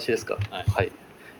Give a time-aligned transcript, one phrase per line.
[0.00, 0.36] 私ですか？
[0.50, 0.64] はい。
[0.74, 0.92] はい、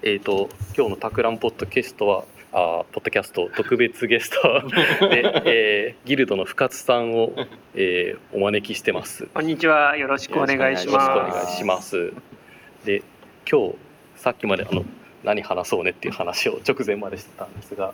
[0.03, 4.62] えっ、と今日のタクランポッドキャストはあーポッドキャスト特別ゲスト
[5.08, 7.33] で、えーギルドの深津さんを、
[7.75, 9.26] えーお招きしてます。
[9.35, 9.97] こんにちは。
[9.97, 11.35] よろしくお願いしよろしくおます。
[11.35, 12.12] 願いします。
[12.85, 13.03] で
[13.51, 13.75] 今日
[14.17, 14.84] さっきまであの
[15.25, 17.93] 何話そうねっていう話を直前までしてたんですが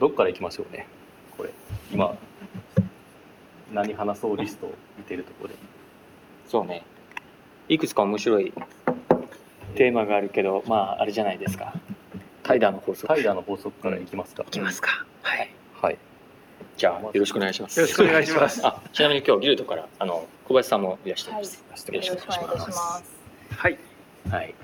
[0.00, 0.88] どっから行きましょうね？
[1.36, 1.50] これ。
[1.92, 2.16] 今
[3.72, 5.54] 何話そうリストを見てるところで。
[6.48, 6.82] そうね。
[7.68, 8.52] いくつか面白い
[9.74, 11.74] テーマがあるけどまああれじゃないですか
[12.42, 15.06] タイダーの法則タイダーの法則からいきますか、いきますか。
[15.22, 15.50] はい。
[15.80, 15.98] はい
[16.76, 18.66] じゃあよろしくお願いしますよろしくお願いします。
[18.66, 23.04] あ ちなみに今日ギルドからあの小林さんもいらしてはい、よます、してまろしくお願いします。
[23.56, 23.78] はい。
[24.30, 24.54] はい、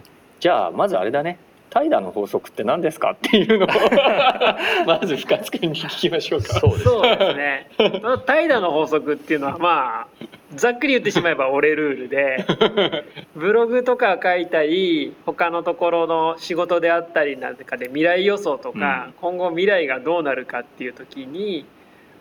[0.40, 1.38] じゃあまずあれだね
[1.70, 3.68] タイダーの法則って何ですかっていうのを
[4.86, 6.60] まず深津君に聞きましょうか。
[6.60, 7.68] そうですね。
[8.26, 12.44] 怠惰の法則っていうのはまあざっくり言ってしまえば俺ルールで、
[13.36, 21.64] ブログとか書いたり他のところの仕事であったりなんかで未来予想とか、今後未来がどうなるかっていう時に。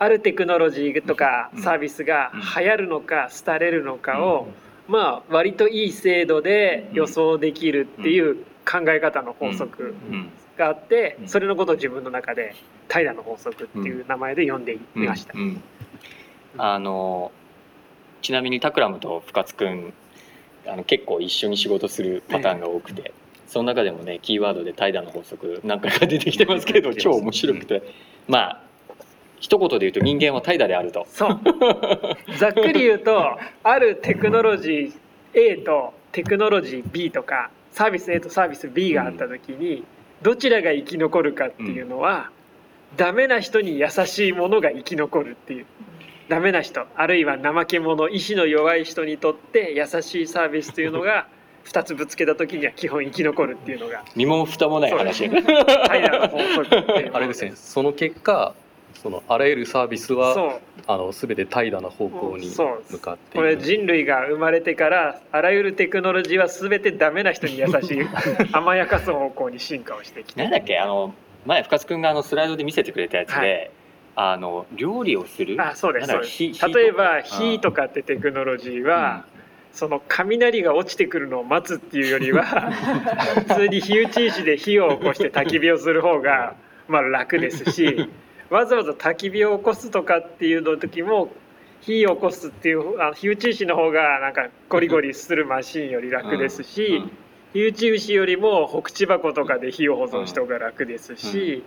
[0.02, 1.62] あるテクノロジーとかうん。
[1.62, 4.48] サービスが流行るのか廃れるのかを
[4.88, 10.30] まあ割といい精度で予想できるっていう考え方の法則うん。
[10.56, 11.28] があってうん。
[11.28, 12.54] それのことを自分の中で
[12.90, 15.32] 「平の法則」っていう名前で読んでいました。
[15.34, 15.40] うん。
[15.40, 15.62] うん。
[16.56, 17.32] あの
[18.22, 19.92] ちなみにタクラムと深津君
[20.66, 23.12] あの結構一緒に仕事するパターンが多くて、
[23.46, 27.82] その中でもねキーワードで怠惰の法則何回か出てきてますけど超面白くて、
[28.28, 28.60] まあ
[29.38, 31.06] 一言で言うと人間は怠惰であると。
[31.08, 31.40] そう。
[32.38, 34.92] ざっくり言うとあるテクノロジー
[35.32, 39.84] A とテクノロジー B とかサービス A とサービス B があった時に
[40.22, 42.30] どちらが生き残るかっていうのは
[42.96, 45.66] ダメな人に優しいものが生き残るっていう。
[46.28, 51.26] ダメな人あるいは怠け者意志の弱い人にとって優しいサービスというのが
[51.66, 54.04] 2つぶつけた時には基本生き残るっていうのが。
[54.16, 55.28] 身も蓋もない話。
[55.28, 57.52] あれですね。
[57.54, 58.54] その結果
[58.94, 62.50] そのあらゆるサービスはあの全て怠惰な方向に
[62.90, 68.00] 向かっていこれ人類が生まれてからあらゆるテクノロジーは全てダメな人に優しい
[68.52, 70.78] 甘やかす方向に進化をしてきてなんだっけ？
[70.78, 71.14] あの
[71.46, 73.70] 前深津君があのスライドで見せてくれたやつで、
[74.16, 75.56] あの料理をする？
[75.58, 76.08] あそうです
[76.74, 79.24] 例えば火とかってテクノロジーは、
[79.72, 82.44] その雷が落ちてくるのを待つっていうよりは
[83.48, 86.54] 普通に火打ち石で火を起こして焚き火をする方が
[86.88, 88.10] まあ楽ですし
[88.50, 91.28] わざわざ焚き火を起こすとかっていうの時も
[91.80, 97.02] 火を起こすっていうあ火打ち石の方がなんかゴリゴリするマシンより楽ですし、
[97.52, 101.62] 火打ち石よりも北地箱とかで火を保存した方が楽ですし、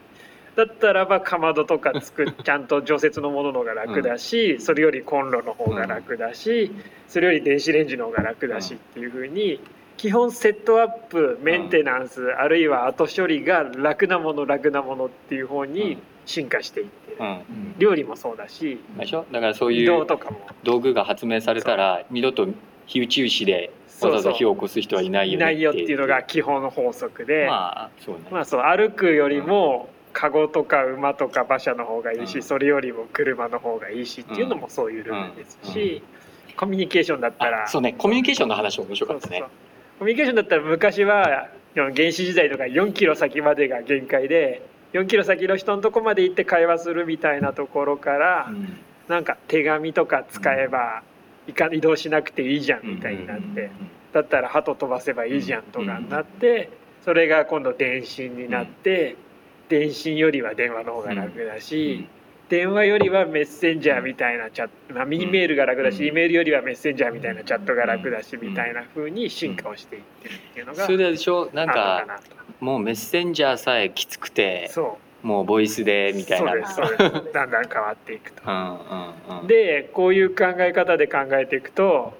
[0.56, 6.72] だったらばかまどとか作っちゃんと除雪のものの方が楽だし、それよりコンロの方が楽だし、
[7.08, 9.60] それより電子レンジの方が楽だしっていうふうに
[9.98, 17.76] 基本セットアップメンテナンス、あるいは後処理が楽なもの楽なものっていう方に進化していってる、うん。
[17.78, 19.26] 料理もそうだしでしょ？
[19.32, 20.06] だからそう移いう
[20.64, 22.48] 道具が発明されたら二度と
[22.86, 27.48] 火打ち石でわざわざ火を起こす人はいないよねいないよっていうのが基本の法則で。
[27.48, 32.44] まあそうね、まあそう歩くよりもカゴとか馬とか馬車の方がいいし、うん。
[32.44, 36.04] それよりも車の方がいいしっていうのもそういうルールですし、
[36.56, 37.94] コミュニケーションだったらあそうね。
[37.98, 39.44] コミュニケーションの話面白かったね。
[40.00, 44.62] コミュニケーションだったら昔は原始時代とか4キロ先までが限界で
[44.94, 48.78] 4キロ先の人のとこまで行って会話するみたいなところから、うん。
[49.08, 51.04] なんか手紙とか使えば、
[51.48, 53.70] いか移動しなくていいじゃんみたいになって、
[54.14, 56.70] だったら鳩飛ばせばいいじゃんとかになって、
[57.04, 59.18] それが今度電信になって、
[59.68, 62.08] 電信よりは電話の方が楽だし、
[62.54, 66.06] 電話よりはメッセンジャーみたいなチャット、まあ、ミニメールが楽だし、うん。
[66.10, 71.50] E メールよりはメッセンジャーみたいなチャットが楽だし、うんみたいな風に進化をしていってるっていうのがそれででしょ？
[71.52, 72.24] なんかかなと。
[72.60, 75.28] もうメッセンジャーさえきつくてそう。
[75.28, 76.52] もうボイスでみたいな。
[76.52, 77.34] そうですそうです。
[77.34, 78.44] だんだん変わっていくと。
[78.46, 79.48] うんうんうん。
[79.48, 82.14] でこういう考え方で考えていくと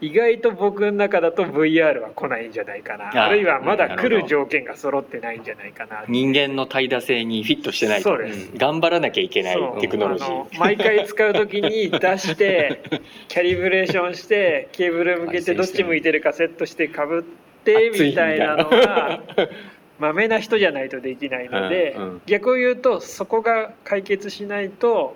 [0.00, 3.08] 意外と僕の中だと VR は来ないんじゃないかな。
[3.08, 8.10] ああるいはまだ来る条件が揃ってないんじゃないかな人間の怠惰性にフィットしてないと。
[8.10, 8.50] そうです。
[8.56, 10.58] 頑張らなきゃいけないテクノロジー。
[10.58, 12.80] 毎回使う時に出して
[13.28, 17.22] キャリブレーションしてケーブル向けてどっち向いてるかセットしてかぶっ
[17.64, 19.20] てみたいなのが
[19.98, 21.94] まめな人じゃないとできないので、
[22.24, 25.14] 逆を言うとそこが解決しないと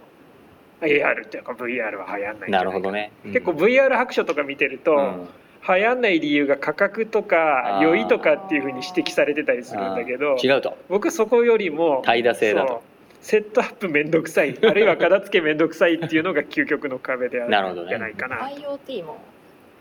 [0.85, 2.51] AR っていうか VR は流行んないんじゃないか。
[2.51, 3.13] なるほどね。
[3.25, 5.29] 結構 VR 白書とか見てると、うん。
[5.67, 10.77] 流行んない理由が価格とか酔いとかっていうふうに指摘されてたりするんだけど違うと。
[10.91, 12.69] 僕そこよりも怠惰性だと。
[12.69, 12.81] そう。
[13.23, 14.59] セットアップめんどくさい。
[14.63, 18.37] あるいは片付けめんどくさいっていうのが究極の壁であるんなるほどねじゃないかな。
[18.51, 19.17] IoT も。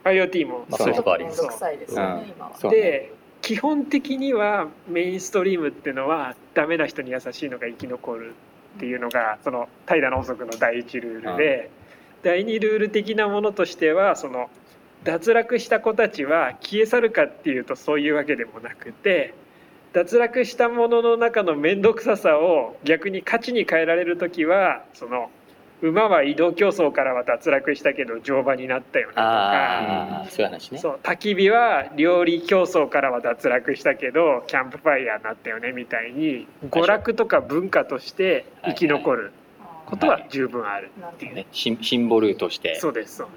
[0.05, 0.65] IoT も。
[0.69, 0.93] まあそうい
[1.77, 2.29] ですよね、うん。
[2.29, 2.51] 今は。
[2.55, 3.11] そうで
[3.41, 8.33] 基本的にはメインストリームっていうのはダメな人に優しいのが生き残る
[8.75, 11.69] っていうのがその怠惰の法則の第一ルールで、
[12.23, 14.49] 第二ルール的なものとしてはその
[15.03, 19.33] 脱落した子たちは消え去るかっていうとそういうわけでもなくて
[19.91, 25.29] 脱落したものの中の面倒くささを逆に価値に変えられる時はその
[25.89, 30.25] 馬は移動競争からは脱落したけど乗馬になったよねとか。
[30.29, 30.77] そういう話ね。
[30.79, 39.33] そう焚き火は料理競争からは脱落したけどキャンプファイヤーになったよねみたいに娯楽とか文化として生き残る
[39.85, 42.79] ことは十分あるっていう、ねシンシンボルとして。
[42.79, 43.27] そうですそう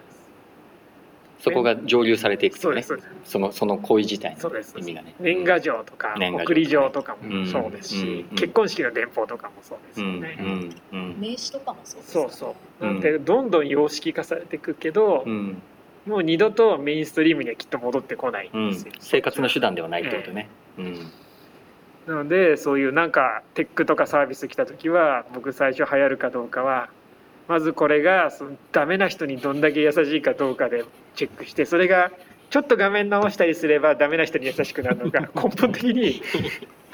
[1.39, 2.77] そこが蒸留されていくとね。
[2.77, 4.75] ですそのその行為自体のそうです。
[4.79, 5.15] 意味がね。
[5.21, 8.25] 年賀状とか送り状とかもそうですし、うんうん。
[8.37, 10.47] 結婚式の電報とかもそうですうんよね、うん
[10.93, 12.85] うん名刺とかもそうですそうそう。
[12.85, 15.63] なんでどんどん様式化されていくけど、うん。
[16.07, 20.49] もう二度とメインストリームにはきっと戻ってこないうんんですよ、生活の手段ではないってことね。
[20.79, 21.11] うん。
[22.07, 26.89] なのでそういうなんかテックとかサービス来た時は僕最初流行るかどうかは
[27.49, 30.85] まずこれがそのダメな人にどんだけ優しいかどうかで
[31.15, 32.11] チェックしてそれが
[32.51, 36.23] ちょっと画面直したりすればダメな人に優しくなるのか 根本的に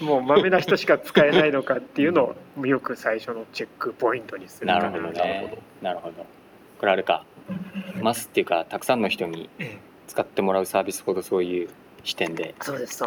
[0.01, 4.91] もうマメな人しか使えないのかっていうのをよく最初のチェックポイントにするかな。
[4.91, 5.59] なるほどね。
[5.81, 6.27] なるほど。
[6.79, 7.25] これあれか。
[8.01, 9.79] マスっていうかたくさんの人にええ。
[10.09, 11.69] 使ってもらうサービスほどそういう
[12.05, 12.55] 視点で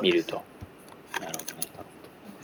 [0.02, 0.44] 見ると。
[1.20, 1.65] なるほどね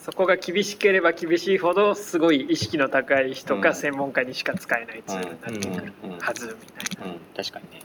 [0.04, 3.62] そこが厳しければ厳しいほどすごい意識の高い人うん。
[3.62, 7.14] か専門家にしか使えないツールになってくるはずみたいな。
[7.14, 7.84] うん、確かにね。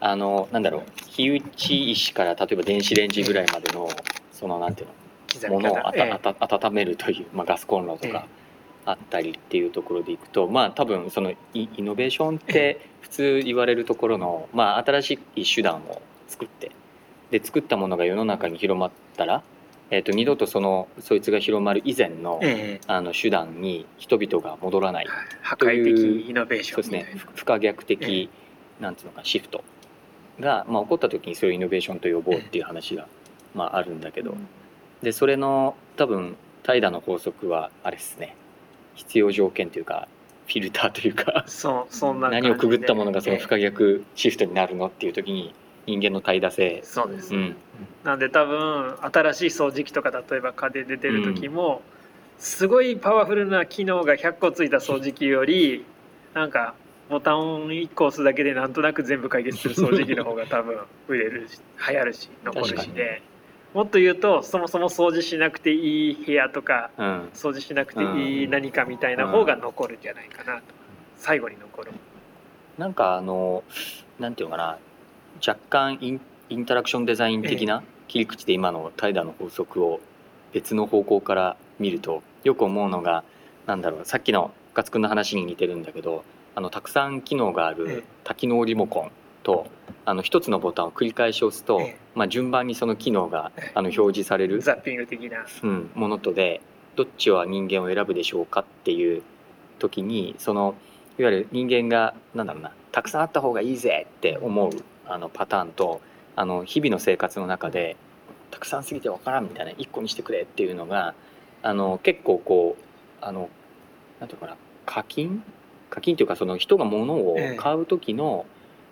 [0.00, 0.82] あのなんだろう。
[1.06, 3.88] 火打ち石から例えば電子レンジぐらいまでの
[4.32, 4.94] そのなんていうの？
[5.50, 6.10] ものをあた、方ええ。
[6.40, 8.26] あた温めるという、まあ、ガスコンロとか
[8.84, 16.72] あったりっていうところでいくとまあ多分そのイイノベーションって普通言われるところの、まあ、新しい手段を作って
[17.30, 19.42] で作ったものが世の中に広まったら、
[19.92, 22.86] えー、と二度とそのそいつが広まる以前の,、ええ。
[22.86, 25.06] あの手段に人々が戻らない。
[25.42, 27.14] 破壊的イノベーシそうですョンみたいな。
[27.14, 27.24] ね。
[27.34, 28.30] 不不可逆え的、
[28.80, 29.62] なんていうのかシフト。
[30.40, 33.06] が、まあ、起こった時にそれをイノベーションと呼ぼうっていう話が、
[33.54, 34.34] まあ、あるんだけど。
[35.02, 38.34] でそれの多分怠惰の法則はあれですね。
[38.94, 40.08] 必要条件というか
[40.46, 41.44] フィルターというか。
[41.46, 45.54] そうそんな何をくぐったものがそのええ不可逆シフトになるのっていう時に
[45.86, 47.56] 人間の怠惰性、そうです、うん、
[48.04, 51.82] なんで多分新しい掃除機とか例えば家電で出る時も、
[52.38, 55.84] すごいパワフルな機能が100個ついた掃除機より
[56.34, 56.74] なんか
[57.08, 63.22] ボタンを1個押すだけでなんとなく全部解決する掃除機の方が多分売れるし流行るし残るしで。
[63.74, 70.62] もっと言うとそもそも掃除しなくていい部屋とかうん、掃除しなくていい何かみたいな方が残るんじゃないかなと。
[71.16, 71.92] 最後に残る。
[72.76, 73.62] なんかあの
[74.18, 74.78] なんていうのかな
[75.46, 80.00] 若干インインタラクションデザイン的な切り口で今の怠惰の法則を
[80.52, 83.24] 別の方向から見るとよく思うのが
[83.66, 86.24] なんだろうさっきの深津君の話に似てるんだけど
[86.54, 88.02] あのたくさん機能があえるえ。
[88.24, 89.10] 多機能リモコン
[89.42, 89.66] と
[90.04, 91.96] あの一つのボタンを繰り返し押すと、ええ。
[92.14, 93.72] まあ、順番にその機能がええ。
[93.74, 95.46] あの表示されるザッピング的な。
[95.62, 96.60] うん、ものとで
[96.94, 99.22] どっちは人間を選ぶでしょうかっていう
[99.78, 100.74] 時にその
[101.18, 104.70] いわゆる人間がなんだろうなたくさんあった方がいいぜって思う
[105.06, 106.00] あのパターンと
[106.36, 107.96] あの日々の生活の中で
[108.50, 111.14] たくさんすぎてわからんみたいな1個にしてくれっていうのが
[111.62, 112.84] あの結構こう
[113.20, 113.48] あの
[114.20, 115.42] なんていうのかな課金？
[115.90, 118.46] 課金っていうかその人が物を買う時の、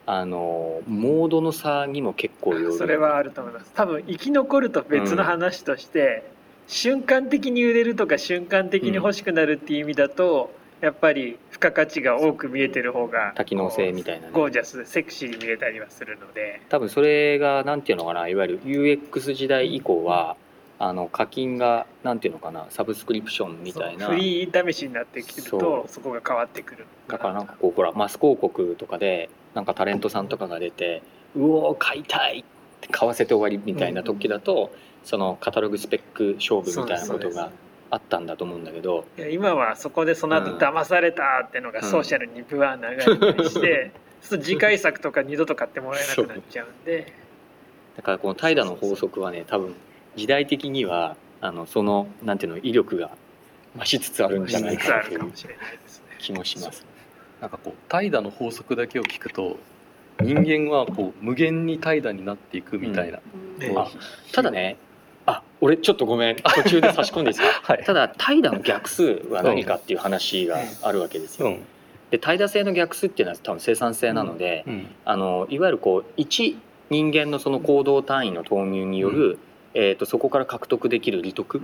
[0.04, 3.70] あのモードの差にも結構よるそれはあると思います。
[3.74, 6.30] 多分生き残ると別の話として、
[6.66, 14.32] 瞬間的に売れるとか瞬間的に欲しくなるっていう意味だと、やっぱり付加価値が多く見えてる方が多機能性みたいなね。
[14.32, 16.62] ゴージャスでセクシーに見えたりはするので。
[16.68, 20.36] 多分それがなんていうのかないわゆる UX 時代以降は
[20.78, 24.06] あの課金がなんていうのかなサブスクリプションみたいな。
[24.06, 26.86] フリー試しになってきてるとそこが変わってくる。
[27.08, 31.02] だからなんかこうほらマス広告とかでなんかタレントさんとかが出て
[31.36, 32.44] 「うおー買いたい!」っ
[32.80, 34.72] て買わせて終わりみたいな時だと、
[35.04, 37.50] そのカタログスペック勝負みたいなことが
[37.90, 39.04] あったんだと思うんだけど。
[39.18, 40.58] いや今はそこでその後うん。
[40.58, 47.12] 騙されたってのがソーシャルにブワー流れたりして、そうすると次回作とか二度と買ってもらえなくなっちゃうんで。
[47.96, 49.74] だからこの怠惰の法則はね多分
[50.16, 53.10] 時代的にはあのそのなんていうの威力が
[53.76, 55.20] 増しつつあるんじゃないかなという。
[56.18, 56.84] 気もします。
[57.40, 59.58] なんかこう怠惰の法則だけを聞くと
[60.20, 63.18] 人間はこう無限に怠惰になっていくみたいな、
[63.58, 63.88] ねあ
[64.32, 64.89] ただねあ
[65.60, 66.36] 俺ちょっとごめん。
[66.36, 67.62] 途中で差し込んでいいですか？
[67.74, 67.84] はい。
[67.84, 71.48] ただ怠惰の逆数は何かっていう話があるわけですよ。
[71.48, 71.64] うん。
[72.10, 74.86] で怠惰性の逆数っていうのは多分生産性なので、うん。
[75.04, 76.56] あのいわゆるこう一
[76.88, 79.38] 人間のその行動単位の投入による、
[79.74, 81.60] えー、とそこから獲得できる利得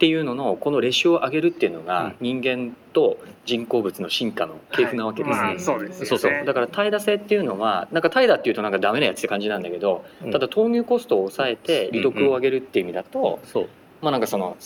[0.00, 1.84] っていうののこのレシオを上げるっていうのうん。
[1.84, 5.42] が人間と人工物の進化の系譜なわけですね。
[5.42, 6.06] まあそうです。
[6.06, 6.32] そうそう。
[6.46, 10.30] だから怠惰性っていうのはなんか怠惰っていうとなんかダメなやつって感じなんだけど、うん。
[10.30, 13.68] ただ投入コストを抑えて利得を上げるっていう意味だと、そう。
[14.00, 14.56] まあなんかその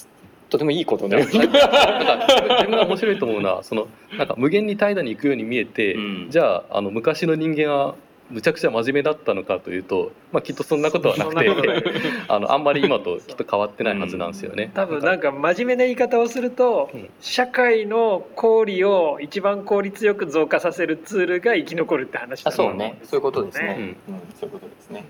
[0.51, 1.39] とてもいいことだよね。
[1.39, 6.27] なんか自分が面白いと思うのはそのなんか無限に怠惰に行くように見えて、うん。
[6.31, 7.97] じゃああの昔の人間は
[8.31, 11.85] むちゃくちゃ真面目だったのかというと、まあ、きっとそんなことはなくて
[12.27, 14.71] あのあんまり今ときっと変わってないはずなんですよね。
[14.75, 23.77] 多分なんか真面目な言い方をすると、うん社会の効利を一番効率よく増加させるツールが生き残るって話だあと思そうねそういうことですね。
[24.09, 25.05] うんうんそういうことですね。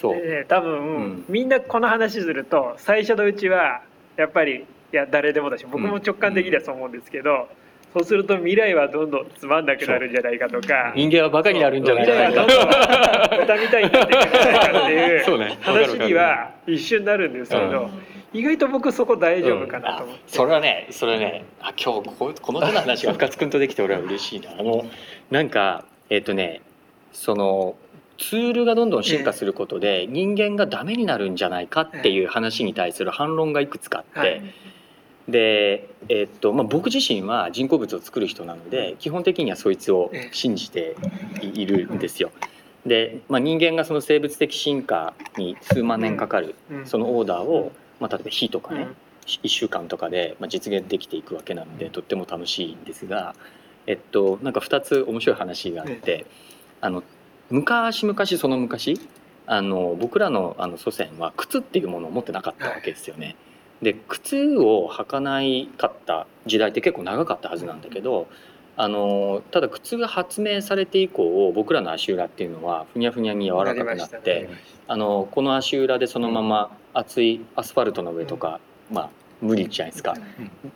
[0.00, 0.14] そう。
[0.20, 3.82] でね多分、うんみんなこの話すると最初のうちは
[4.16, 7.48] やっぱりいや誰でもだし僕も直感的にはそう思うんですけど、
[7.92, 10.92] そうすると未来はどんどんつまんなくなるんじゃないかとか。
[10.96, 12.56] 人間はバカになるんじゃないか未来はどん
[13.28, 17.90] どん豚みたいになっていくんじゃないかってい そう話には一瞬なるんですけど、
[18.32, 20.22] 意外と僕そこ大丈夫かなとあ思って。
[20.26, 21.44] それはねそれはね。
[21.60, 24.52] あ今日ここの手の話が深津君とできて俺は嬉しいな。
[24.58, 24.86] あの
[25.30, 26.62] なんかえっ、とね
[27.12, 27.74] その
[28.18, 34.42] ツールがどんどん進化することで人間がダメになるんじゃないかっていう話に対する反論がいくつかあって、はい
[35.28, 40.96] で、えっとまあ、僕自身は人工物を作る人なので基本的にはそいつを信じて
[41.40, 42.30] いいるんですよ。
[42.86, 46.86] で、まあ、人間がその生物的進化に数万年かかるうん。
[46.86, 48.96] そのオーダーを、まあ、例えば火とかね、うん。
[49.26, 53.36] 1週間とかで、まあ、実現できていくわけなのでとっても楽しいんですが、
[53.86, 56.26] えっと、なんか2つ面白い話があって、
[56.80, 57.04] あの
[57.50, 59.00] 昔々その昔
[59.46, 63.36] あの僕らのあの祖先は靴っていうものを持ってなかったわけですよね。
[63.82, 68.28] で靴を履かないかった時代って結構長かったはずなんだけど
[68.76, 74.48] あのただ靴が発明されて以降僕らの足裏っていうのはふにゃふにゃに柔らかくなって。
[74.88, 78.60] あのこの足裏でそのまま熱いアスファルトの上とか、
[78.90, 79.10] まあ
[79.40, 80.14] 無理じゃないですか。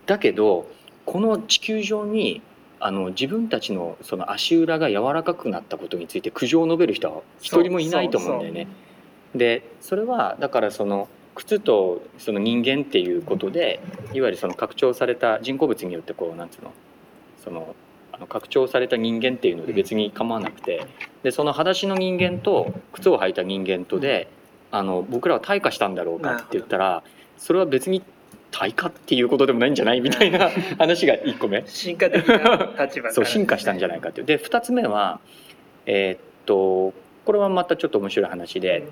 [0.07, 0.67] だけど
[1.05, 2.41] この地球上に
[2.81, 8.69] あの自分たちのその足裏が柔らかくなったことについて苦情を述べる人は一人もいないと思うんだよね。
[9.35, 13.81] でそれはだからその靴とその人間っていうことで
[14.13, 16.73] いわゆるその拡張された人工物によってこうなんつうの
[17.45, 17.77] その
[18.13, 20.87] あの拡張された人間っていうので別に構わなくて
[21.23, 24.29] でその裸足の人間と靴を履いた人間とで
[24.73, 27.03] あの僕らは退化したんだろうかって言ったら
[27.37, 28.03] それは別に
[28.51, 30.01] 退化っていうことでもないんじゃない？
[30.01, 31.63] みたいな話が1個目。
[31.67, 34.27] 進化的な立場そう進化したんじゃないかっていう。
[34.27, 35.21] で2つ目は
[35.85, 36.95] えーっと
[37.27, 38.87] これはまたちょっと面白い話で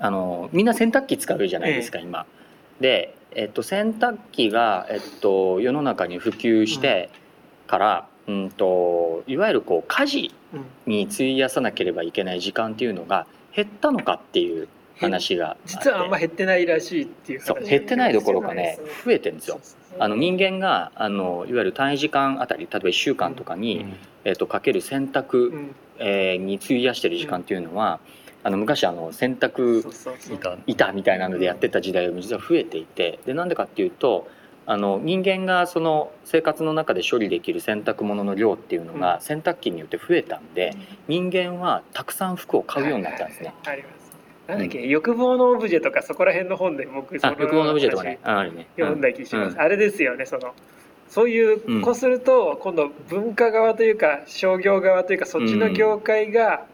[0.00, 2.26] あのみんな洗濯機使うじゃないですか、今。
[2.80, 7.10] で、えっと、洗濯機が、えっと、世の中に普及して
[7.66, 10.64] から、うん、といわゆるこう家事うん。
[10.86, 19.60] に費やさなければいけない時間っていうのが減ったのかっていう話が実はあんま減ってないらしいっていう話そう減ってないどころかね増えてるんですよ。
[19.98, 23.84] あの人間があのいわゆる単位時間あたり例えば1週間とかに、
[24.24, 25.74] えっと、かける洗濯、うん。
[25.98, 27.98] えーに費やしてる時間っていうのは、
[28.44, 29.84] あの昔あの洗濯
[30.66, 30.92] 板。
[30.92, 34.28] みたいなのでやってた時代が実は増えていてでなんでかっていうと
[34.66, 40.74] あの人間がその生活の中で処理できる洗濯物の量っていうのが洗濯機によって増えたんで
[41.08, 43.54] 人間はたくさん服を買うようになったんですね。
[43.64, 43.98] あります
[44.46, 48.66] なんだっけ、欲望のオブジェとかそこら辺の本で僕そのあ欲望のオブジェとかねああるね。
[48.76, 49.60] 読んだ気します、うん。
[49.60, 50.54] あれですよねその。
[51.08, 51.82] そういう、うん。
[51.82, 56.66] こうすると今度文化側というか商業側というかそっちの業界が、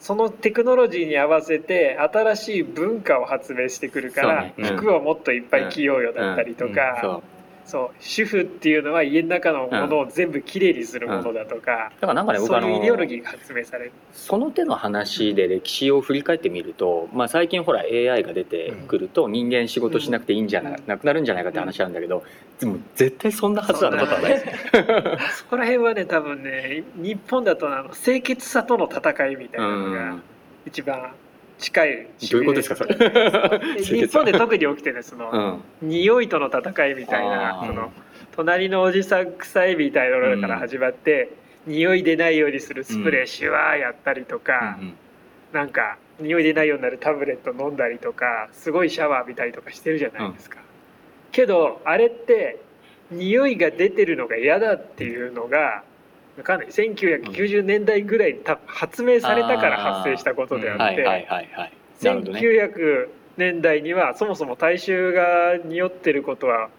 [0.00, 4.54] そのテクノロジーに合わせて新しい文化を発明してくるから、ね。
[4.56, 4.64] うん。
[4.76, 7.22] 服をもっといっぱい着ようよだったりとか、
[7.68, 13.92] そう主婦っていうのは家の中のものを全部きれいにするものだとか、だからなんかね僕あそういうイデオロのギーが発明される。
[14.14, 22.24] その手の話で歴史を振り返ってみると、まあ、最近ほら AI が出てくると人間仕事しなくていいんじゃな,、なくなるんじゃないかって話なんだけど
[22.58, 24.42] でも絶対そんなはずはなかない。
[25.36, 30.16] そこら辺はね多分ね日本だとあの清潔さとの戦いみたいなのが
[30.64, 31.12] 一番
[31.58, 32.94] 近いどういうことですかそれ？
[33.82, 35.88] 日本で特に起きてるその、うん。
[35.88, 37.92] 匂いとの戦いみたいなその
[38.36, 41.30] 隣のおじさん臭いみたいなのから始まって、
[41.66, 44.78] 匂い出ないようにするスプレーシュワーやったりとか、
[45.52, 50.58] なんか匂い出ないようになるタブレット飲んだりとかすごいシャワー浴びたりとかしてるじゃないですか。
[51.32, 52.58] けどあれって
[53.10, 55.82] 匂いが出てるのが嫌だっていうのがわ
[56.42, 56.68] かんない。
[56.68, 61.72] 1990年代ぐらいに発明されたから発生したことであって、はいはいはいはい。
[62.02, 66.70] なるほどね1900年代にはそもそも大衆が匂ってることは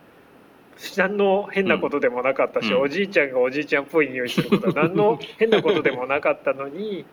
[0.98, 2.82] 何の変なことでもなかったし、うん。
[2.82, 7.06] おじいちゃんがおじいちゃんっぽい匂いすることは何の変なことでもなかったのに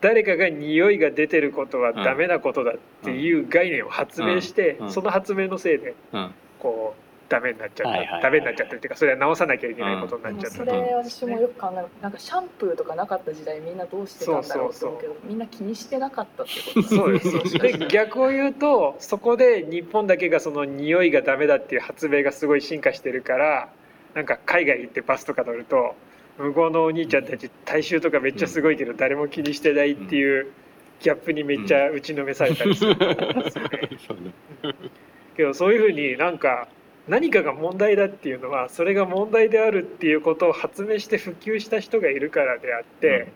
[0.00, 6.30] 誰かが匂いが出てることはダメなことだっていう概念を発明して、その発明のせいでうん。
[6.60, 8.22] こうダメになっちゃった、はいはいはい。
[8.22, 10.50] ダメになっちゃったっていうかそれは直さなきゃいけないことになっちゃった。
[10.50, 11.86] それ私もよく考える。
[12.00, 17.30] なんかシャンプーとかなかった時代みんなどうしてたんだろうって思うけどみんな気にしてなかったってことそうです。
[17.30, 17.78] そうです。
[17.78, 23.68] で逆を言うとそこで日本だけがその匂いがダメだっていう発明がすごい進化してるから
[24.14, 25.94] なんか海外行ってバスとか乗ると
[26.38, 30.52] 向こうのお兄ちゃんたち体臭とかめっちゃすごいけど誰も気にしてないっていう
[31.00, 33.70] ギャップにめっちゃ打ちのめされたりすると思うんですよね。
[34.06, 34.74] そうね。
[35.36, 36.68] けどそういうふうになんか
[37.08, 43.32] 何かが問題だっていうのはそれが問題であるっていうことを発明して普及した人がいるからであって、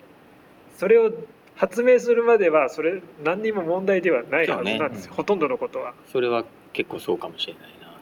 [0.77, 1.13] それを
[1.57, 5.17] 発明するまではそれ何にも問題ではないはずなんですよ、そうね。
[5.17, 5.95] ほとんどのことは。
[6.11, 7.95] それは結構そうかもしれないな。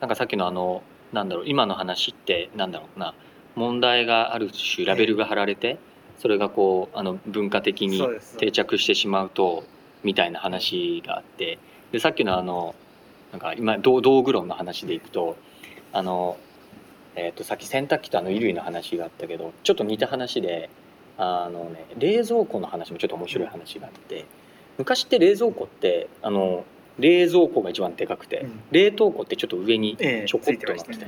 [0.00, 3.14] なんかさっきのあのなんだろう今の話ってなんだろうな。
[3.56, 5.78] 問題がある種ラベルが貼られて
[6.18, 8.00] それがこうあの文化的に
[8.38, 9.64] 定着してしまうと
[10.04, 10.30] みたい。
[10.30, 11.58] な話があって
[11.90, 12.74] でさっきのあの
[13.32, 15.36] なんか今道道具論の話でいくと
[15.92, 16.36] あの、
[17.16, 20.70] えー、とさっき洗濯機とあの衣類の話があったけどちょっと似た話で
[21.16, 24.24] あの、ね、冷蔵庫の話もちょっと面白い話があって
[24.78, 26.64] 昔って冷蔵庫ってあの
[26.98, 28.60] 冷蔵庫が一番でかくて、うん。
[28.72, 31.06] 冷凍庫ってちょっと上にええちょこっとなってて、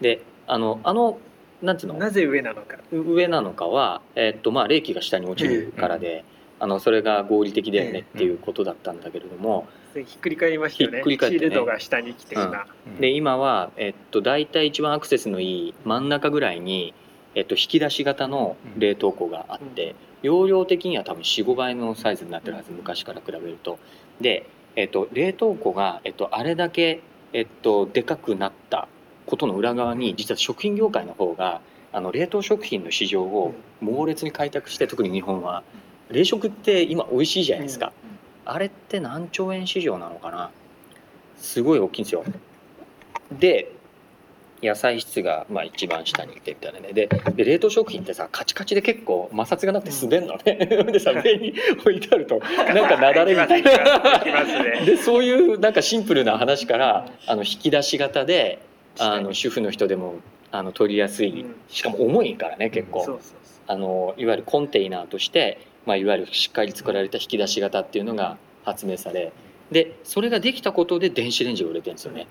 [0.00, 1.18] であのあの
[1.62, 1.94] なんうの？
[1.94, 2.76] なぜ上なのか。
[2.90, 6.24] 上なのかは、えっとまあ、冷気が下に落ちるからで、
[6.58, 9.66] あのそれが合理的だよねっていうことだったんだけれども、
[10.00, 10.98] ひっくり返りましたよね。
[10.98, 11.40] ひっくり返ってね。
[11.40, 12.66] シールドが下に来て今、
[13.00, 16.94] で今は、えっと、大体一番アクセスのいい真ん中ぐらいに、
[17.34, 23.78] えっと、引き出し型の冷凍庫があって、容量的には多分45倍のサイズになってるはず昔から比べると。
[24.20, 24.46] で、
[24.76, 27.00] えっと、冷凍庫が、えっと、あれだけ、
[27.32, 28.88] えっと、でかくなった
[29.26, 31.60] ことの裏側に実は食品業界の方が
[31.92, 35.62] あの冷凍食品の市場を猛烈に開拓して特に日本は。
[36.10, 37.92] 冷食って今美味しいじゃないですか、
[38.44, 40.50] あれって何兆円市場なのかな？
[41.36, 42.24] すごい大きいんですよ。
[43.38, 43.72] で
[44.62, 46.92] 野菜室がまあ一番下にいてみたいなね。
[46.92, 50.54] でで冷凍食品ってさカチカチで結構摩擦がなって滑んのね、
[50.92, 53.72] でさ上に置いてあるとなんかなだれみたいな。
[54.86, 58.60] でそういうなんかシンプルな話からあの引き出し型で
[58.98, 60.16] あの主婦の人でも
[60.52, 61.40] あの取りやすい。
[61.40, 61.54] うん。
[61.68, 63.18] しかも重いからね結構、
[63.66, 69.32] あのいわゆるコンテイナーとして、まあ、いわゆるしっかり作られた引き出し型っていうのが発明され
[69.70, 72.26] でそれができたことで電子レンジが売れてるんですよね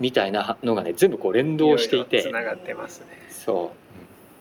[0.00, 3.06] みたいなのがね全部こう連動していてつながってますね。
[3.30, 3.72] そ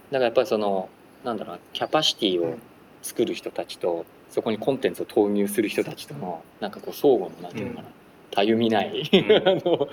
[0.09, 0.89] うだからやっぱりその
[1.23, 2.57] なんだろうなキャパシティを
[3.01, 7.87] 作る人たちとそこにコンテンツを投入する人たちとのなんかこう相互のなんていうのかな、
[8.31, 9.01] たゆみない、ん
[9.47, 9.87] あの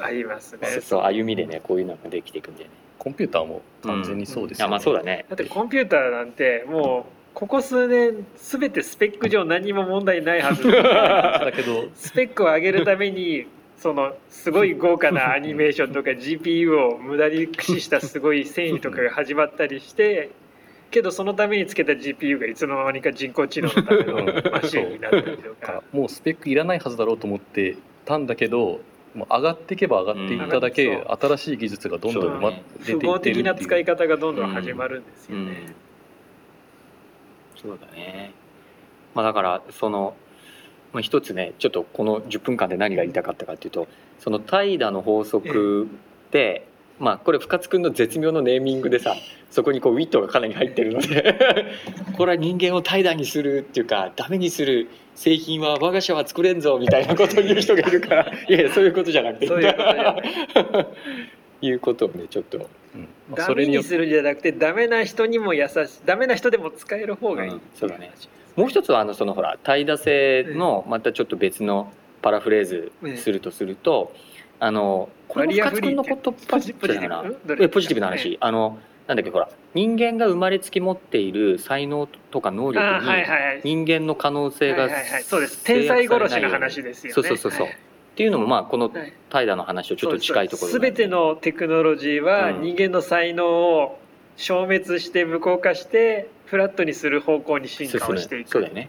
[0.00, 0.66] ありますね。
[0.68, 2.72] そうそう歩みでねこういうのができていくんだよね。
[2.98, 4.68] コンピューターも完全にそうですよね。
[4.68, 5.26] あまあそうだね。
[5.28, 10.62] だってコンピューターなんてもうここ数年すべてスペック上何も問題ないはず。
[10.70, 20.30] だけどスペックを上げるためにそのすごい豪華なアニメーションとか GPU を無駄に駆使したすごい繊維とかが始まったりして
[20.90, 25.82] けどそのためにつけた GPU がいつの間にか人工知能のためのマシンになったりとか。
[25.92, 28.80] もうスペックいらないはずだろうと思ってたんだけど
[29.14, 31.04] もう上がっていけば上がっていっただけ、うん。
[31.12, 32.40] 新しい技術がどんどん、
[32.84, 33.36] 出ていってるっていう。
[33.36, 35.46] 的な使い方がどんどん始まるんですようん。
[35.46, 35.83] ね。
[37.64, 38.32] そうだね。
[39.14, 40.14] まあだからその、
[40.92, 45.88] まあ、一つねちょっとこの10分間で何が言いたかったかっていうとその怠惰の法則
[46.30, 46.66] で、
[46.98, 49.14] まあこれ深津君の絶妙のネーミングでさ
[49.50, 51.38] そこにこうウィットがかなり入ってるので
[52.18, 60.20] これは人間を怠惰にするっていうかダメにする製品は我が社は作れんぞみたいなことを言う人がいるからいやそういうことじゃなくてそういうことじゃな
[60.82, 60.86] い
[61.62, 63.08] いうことをねちょっと、うん。
[63.30, 67.60] まあダメにするんじゃなくてダメな人にも優しいダメな人でも使える方がいい、うん。
[67.74, 68.12] そうだね。
[68.56, 74.14] もう一つはあのそのほら怠惰性のまたちょっと別のパラフレーズするとすると、
[74.60, 77.54] あのこれも深津君のことポジポジティブうんど。
[77.56, 85.22] れえポジティブな話、あのなんだっけほら人間が生まれつき持っている才能とか能力あに人間の可能性がはいはいはい。
[85.24, 85.64] そうです。
[85.64, 87.14] 天才殺しの話ですよね。
[87.14, 87.76] そうそうそうそう、はい
[88.14, 89.12] っていうのもまあこのはい。
[89.28, 90.78] 怠惰の話とちょっと近いところす。
[90.78, 92.62] べてのテクノロジーはうん。
[92.62, 93.98] 人間の才能を
[94.36, 98.50] 消滅して無効化してフラットにする方向に進化をしていく。
[98.50, 98.88] そうだよね。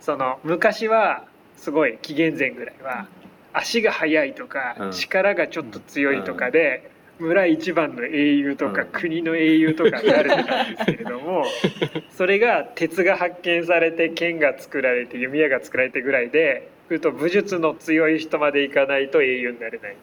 [0.00, 1.24] その昔は
[1.56, 3.06] すごい紀元前ぐらいは
[3.52, 4.92] 足が速いとか、うん。
[4.92, 8.88] 力がちょっと強いとかで、村一番の英雄とか、うん。
[8.88, 11.44] 国の英雄とかになれてたんですけれども
[12.10, 16.68] それが鉄が発見されて剣が作られて弓矢が作られてぐらいで
[17.00, 19.96] と武術の強い人までいかないと英雄になれない。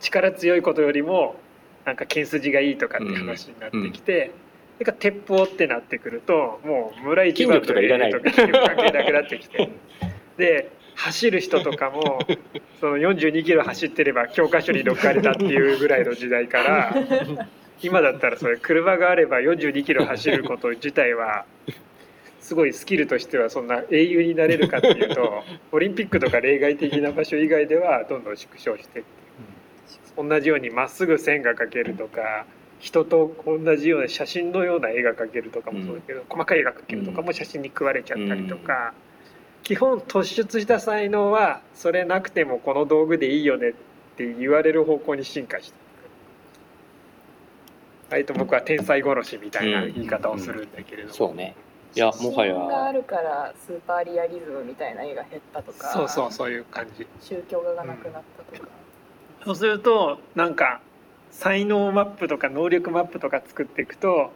[0.00, 1.36] 力強いことよりも
[1.84, 4.32] なんか剣筋がいいとかって話になってきて、
[4.78, 9.70] れが鉄砲ってなってくるともう村一番とかいらないとか関係なくなってきて
[10.36, 12.18] で走る人とかも
[12.80, 16.94] その42キロ走ってれば教科書に載っかれたっていうぐらいの時代から
[17.82, 21.44] 今だったらそれ車があれば42キロ走ること自体は
[22.46, 29.02] すごいスキルとしてはそんな英雄になれるかっていうと オリンピックとか例外的な場所以外ではどんどん縮小して
[30.16, 32.46] 同じようにまっすぐ線が描けるとか
[32.78, 38.92] 人と同じような写真のような絵が描けるとかもそうだけど、細かい絵が描けるとかも写真に食われちゃったりとか、
[39.62, 43.72] 基本突出した才能はそれなくてもこの道具でいいよねっ
[44.16, 45.80] て言われる方向に進化してい
[48.10, 48.12] く。
[48.12, 51.56] 割と僕は天才殺しみたいな言い方をするんだけれども、そうね
[51.96, 57.06] いやもは写真があやるからスーパーリアリズムみたいな絵が減ったとかそうそうそういう感じ。
[57.22, 58.68] 宗教画がなくなったとか、
[59.44, 60.82] そうするとなんか
[61.30, 64.30] 才能マップとか能力マップとか作っていくと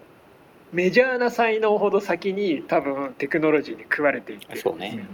[0.72, 4.46] メジャーな才能ほど先に多分テクノロジーに食われていって。
[4.46, 5.06] るんですよそうね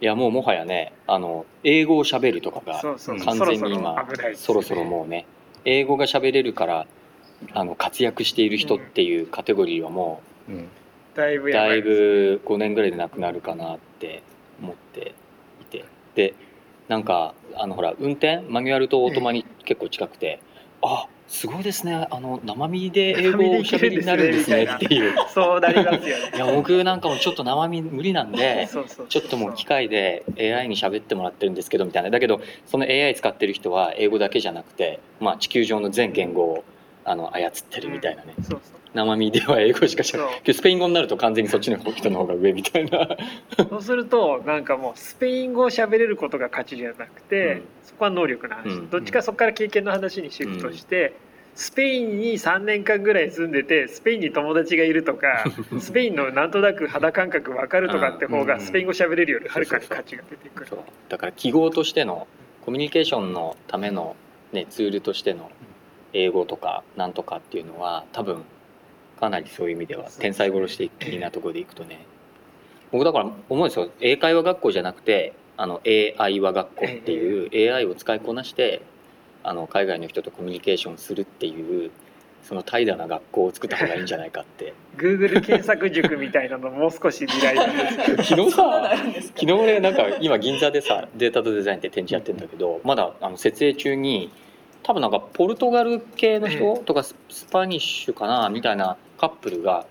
[0.00, 5.26] いやもうもはやねあの英語を喋るとかがそうそう完全に今そろそろもうね
[5.64, 6.86] 英語が喋れるから
[7.52, 10.68] あの活躍している人っていうカテゴリーはもうん
[11.18, 14.22] だいぶうだいぶ5年ぐらいでなくなるかなって
[14.62, 15.14] 思って
[15.60, 15.84] いて。
[16.14, 16.34] で
[16.86, 20.40] なんかあのほら運転マニュアルとオートマに結構近くて、
[20.80, 22.06] あすごいですね。
[22.10, 25.14] あの生身で英語をおしゃべりになるんですねっていう。
[25.34, 26.32] そうなりますよね。
[26.34, 28.68] いや僕なんかもちょっと生身無理なんで
[29.08, 32.10] ちょっともう機械で AI に喋ってもらってるんですけどみたいな。
[32.10, 36.64] だけどその AI 使ってる人は英語だけじゃなくて、まあ、地球上の全言語を
[37.10, 38.60] あの操ってるみたいなね、そうそう。
[38.94, 40.32] 生身では英語しかしゃべそう。
[40.42, 43.08] けどスペイン語になると完全にそっちの人の方が上みたいな。
[43.68, 47.62] そうするとなんかもうスペイン語を喋れることが価値じゃなくて、うん。
[47.84, 48.90] そこは能力の話、うん。
[48.90, 51.14] どっちかそこから経験の話にシフトして、
[51.54, 55.44] スペインに3年間ぐらい住んでてスペインに友達がいるとか
[55.80, 58.46] スペインのなんとなく肌感覚分かるとかって方うん。
[58.46, 60.70] がスペイン語喋れるよりはるかに価値が出てくる。
[61.08, 62.28] だから記号としての
[62.64, 64.14] コミュニケーションのための、
[64.52, 65.50] ね、ツールとしての
[66.18, 68.42] 英語とかなんとかっていうのは多分
[69.20, 72.04] かなりそういう意味では天才殺し的なところでいくとね。
[72.90, 73.90] 僕だから思うんですよ。
[74.00, 78.82] 英会話学校じゃなくてあの AI 話学校っていう AI を使いこなして
[79.42, 81.90] あの海外の人とコミュニケーションするっていう
[82.42, 84.72] その怠惰な学校を作った方がいいんじゃないかって。
[84.96, 88.92] Google 検索塾みたいなのもう少し未来なんです 昨日さ
[89.34, 94.30] 昨日俺なんか今銀座でさデータとデザインって展示やってるんだけどまだあの設営中に
[94.88, 99.84] 多分なんかポルトガル系の人とかススパニッシュかなみたいなカップルが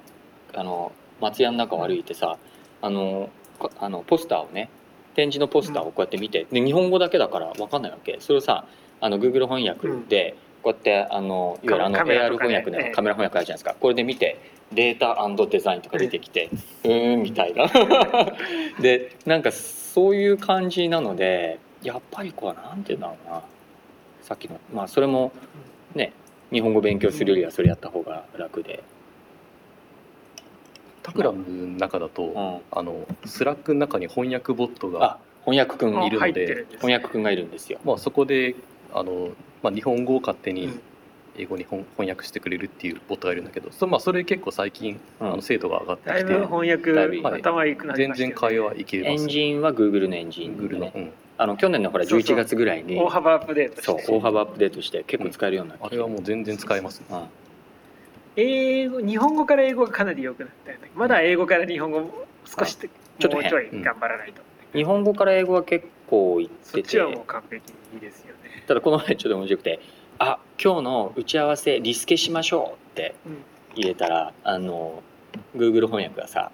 [0.56, 2.36] あの松屋の中を歩いてさ
[2.82, 3.30] あの
[3.60, 4.72] かあのポスターをね
[5.14, 8.18] 展示のポスターをこうやって見て、で日本語だけだから分かんないわけ。
[8.20, 8.66] それをさ
[9.00, 12.92] あの Google 翻訳でこうやってあのいわゆるあの AR 翻訳のええ。
[12.92, 13.76] カメラ翻訳あるじゃないですか。
[13.80, 14.40] これで見て
[14.74, 15.16] データ
[15.48, 16.50] デザインとか出てきて
[16.84, 17.68] うーんみたいな。
[18.82, 23.44] でなんかそういう感じなのでやっぱりこうなんて言うんだろうな
[24.28, 24.60] さっきの。
[24.74, 25.32] まあそれも
[25.96, 26.12] ね
[26.52, 28.84] 日本語勉強するよりはそれやった方が楽で、
[31.02, 37.80] タクラムの中だと、うん、あのスラックの中に翻訳ボットがあ翻訳くんいるので入ってるんです翻訳くんがいるんですよ。
[37.86, 38.56] まあ、そこで
[38.94, 39.30] あの、
[39.64, 40.82] まあ、日本語を勝手にうん。
[41.40, 45.34] 英語に翻翻訳してくれるっていうボットがいるんだけどそ,、まあ、それ結構最近、うん。
[45.34, 48.36] あの精度が上がってきてだいぶ翻訳だいぶ頭いいくなり全ましたよね。
[48.36, 49.26] 然会話いけエます。
[49.26, 52.36] ンジンは Google のエンジン Google の、ねうん、あの去年のほらそうそう。
[52.36, 53.00] 11月ぐらいに。
[53.00, 55.86] 大幅アップデートそうして大幅アップデートして結構使えるようになって。
[55.86, 57.24] あれはもう全然使えます、うん。
[58.36, 60.90] 英語日本語から英語がかなり良くなったよね。
[60.96, 62.12] まだ英語から日本語も
[62.46, 64.42] 少しちょっと変もうちょい頑張らないと、
[64.74, 68.64] 日本語から英語は結構いっそってちはもてう完璧にいいですよね。
[68.68, 69.80] ただこの前ちょっと面白くて
[70.20, 73.38] 「あ今日の打ち合わせリスケしましょう」ってうん。
[73.76, 75.04] 入れたらあの
[75.56, 76.52] Google 翻訳がさ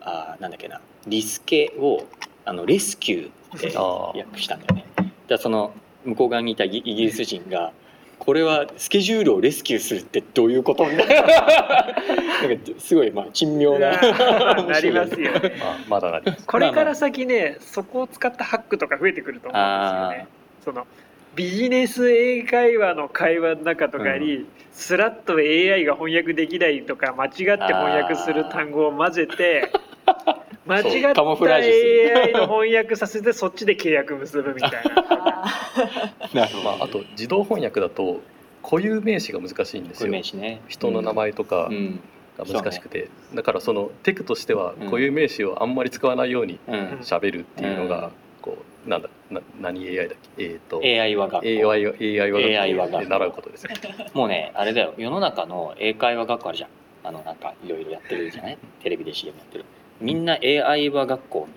[0.00, 2.02] あなんだっけなリスケを
[2.44, 3.76] あのレスキューって
[4.18, 4.84] 訳したんだよね。
[5.28, 5.72] だその
[6.04, 7.72] 向こう側にいたイギリス人が
[8.18, 11.22] これはスケジュールをレスキューするってどういうことみたいな。
[12.48, 15.32] なんかすごいまあ珍妙ななりますよ。
[15.32, 16.46] ねまあ、まだなります。
[16.46, 20.28] これから先ねそこを使ったハックとか増えてくると思うんですよね。
[20.64, 20.86] その
[21.34, 29.70] ビジネス英会話の会話の中とかに、スラッと AI が翻訳できないとか間違って翻訳する単語を混ぜて
[30.66, 34.80] 間違った AI の翻訳させてそっちで契約結ぶみたいな。
[35.08, 35.44] あ
[36.32, 38.20] なるほど、まあ、あと自動翻訳だと
[38.62, 40.10] 固有名詞が難しいんですよ。
[40.10, 40.60] 名詞ね。
[40.68, 42.00] 人の名前とかうん。
[42.38, 44.86] が難しくて、だからそのテクとしてはうん。
[44.86, 48.12] 固有名詞をあんまり使わないようにうん、喋るっていうのが、うん。
[48.42, 50.44] こうなんだな何 AI だっけ？
[50.44, 50.80] えっ、と。
[50.82, 51.48] AI は学校。
[51.48, 53.00] AI は AI は AI は学校。
[53.00, 53.74] で習うことですね
[54.14, 54.94] もうねあれだよ。
[54.96, 56.70] 世の中の英会話学校あるじゃん。
[57.06, 58.58] あのなんかいろいろやってるじゃない？
[58.82, 59.64] テレビで CM やってる
[60.00, 61.48] みんな AI は学校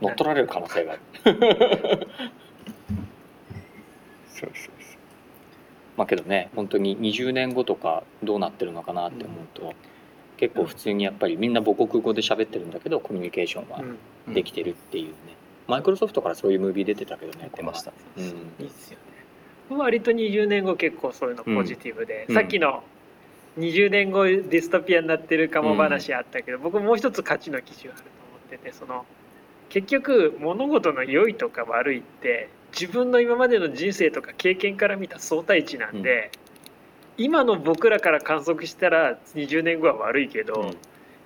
[0.00, 1.00] に乗っ取られる可能性がある。
[4.28, 4.74] そうそうそう。
[5.96, 9.72] まあけどね本当に20年後とかどうなってるのかなって思うと、
[10.36, 13.80] 結構普通にやっぱりみんな母国語で喋ってるんだけどコミュニケーションは
[14.26, 14.34] うん。
[14.34, 15.14] できてるっていうね、
[15.68, 17.92] マイクロソフトからそういうムービー出てたけどね出ました。
[18.16, 18.24] うん。
[18.24, 18.30] いい
[18.66, 18.98] っすよ
[19.70, 19.76] ね。
[19.76, 22.34] 割と20年後結構そういうのポジティブで、うん。
[22.34, 22.82] さっきの
[23.58, 29.04] 20年後ディストピアになってるかも話あったけど、僕もう一つ価値の基準あると思っててその
[29.68, 36.30] 結局物事の良いとか悪いって自分の今までの人生とか経験から見た相対値なんで、
[37.16, 40.76] 今の僕らから観測したら20年後は悪いけど、うん。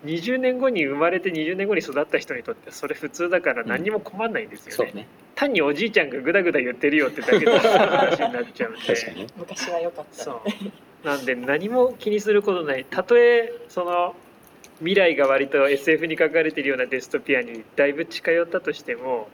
[0.04, 4.90] 20年後に生まれて20年後に育った人にとってはそれ普通だから何にも困んないんですよね。
[4.92, 8.80] そうね単におじいちゃんがグダグダ言ってるよってだけの 話になっちゃうんで。
[8.80, 9.20] 確かに。
[9.20, 10.24] ね昔は良かった。
[10.24, 11.06] そう。
[11.06, 12.84] なんで何も気にすることない。
[12.84, 14.16] たとえその
[14.78, 19.28] 未来が割と SF に書かれているようなデストピアにだいぶ近寄ったとしても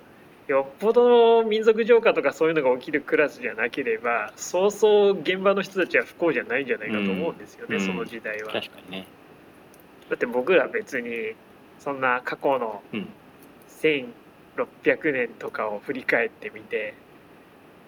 [0.46, 7.80] よっぽどの民族浄化とかそういうのが起きるクラスじゃなければそうそう現場の人たちは不幸じゃないんじゃないかと思うんですよね、うん。
[7.80, 8.52] その時代は。
[8.52, 9.06] 確かにね。
[10.08, 11.34] だって僕ら別に
[11.78, 13.08] そんな過去のうん
[14.56, 16.94] 1600年とかを振り返ってみて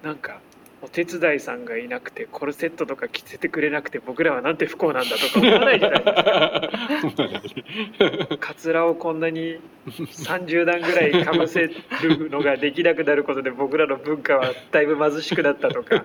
[0.02, 0.40] なんか
[0.82, 8.36] お手伝いさんがいなくてコルセットとか着せてくれなくて僕らはなんて不幸なんだとか思わないじゃないですか。
[8.38, 16.04] カツラをこんなに30段ぐらいかぶせるのができなくなることで僕らの文化はだいぶ貧しくなったとか。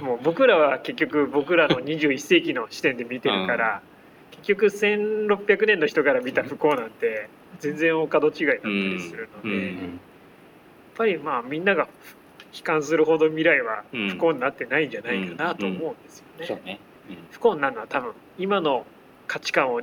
[0.00, 3.82] もう僕らは結局僕らの21世紀の視点で見てるから、
[4.30, 7.28] 結局1600年の人から見た不幸なんて
[7.60, 9.66] 全然お門違いだったりするので、うん。
[9.66, 9.90] やっ
[10.96, 11.88] ぱりまあみんなが
[12.52, 16.46] 悲観するほど未来は不幸になってないんじゃないかなと思うんですよね。
[16.46, 17.16] そうね、うん。
[17.30, 18.84] 不幸になるのは多分今の
[19.26, 19.80] 価値観を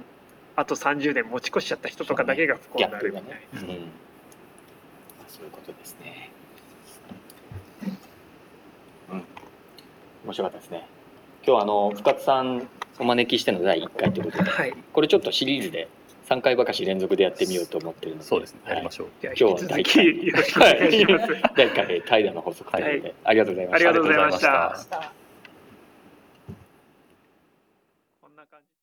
[0.55, 3.61] あと30年持ち越しちゃった人とかだけが不幸になるみたいな。、
[5.27, 6.31] そういうことですね。
[9.11, 9.23] うん。
[10.25, 10.85] 面白かったですね。
[11.45, 12.67] 今日はあの深津さん
[12.99, 14.73] お招きしての第1回ということではい。
[14.91, 15.87] これちょっとシリーズで
[16.29, 18.23] 3回ばかし連続でやってみようと思ってるので。
[18.23, 18.59] そうですね。
[18.63, 18.73] はい。
[18.75, 19.07] やりましょう。
[19.23, 21.27] 今日は引き続きよろしくお願いします。
[21.55, 23.89] 第1回で怠惰の法則ということで、ありがとうございました。
[23.89, 24.77] ありがとうございま。
[24.77, 25.18] した